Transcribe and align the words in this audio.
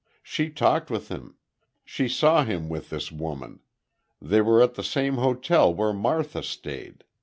"She 0.23 0.49
talked 0.49 0.89
with 0.89 1.09
him. 1.09 1.35
She 1.85 2.07
saw 2.07 2.43
him 2.43 2.69
with 2.69 2.89
this 2.89 3.11
woman. 3.11 3.59
They 4.19 4.41
were 4.41 4.59
at 4.63 4.73
the 4.73 4.81
same 4.83 5.17
hotel 5.17 5.71
where 5.71 5.93
Martha 5.93 6.41
stayed. 6.41 7.03